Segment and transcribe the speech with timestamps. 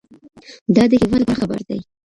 [0.75, 1.79] دا د هېواد لپاره ښه خبر دی